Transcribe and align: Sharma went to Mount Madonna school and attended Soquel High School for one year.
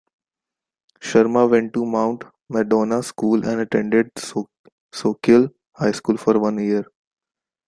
Sharma 0.99 1.47
went 1.47 1.75
to 1.75 1.85
Mount 1.85 2.23
Madonna 2.49 3.03
school 3.03 3.45
and 3.45 3.61
attended 3.61 4.09
Soquel 4.91 5.53
High 5.75 5.91
School 5.91 6.17
for 6.17 6.39
one 6.39 6.57
year. 6.57 6.87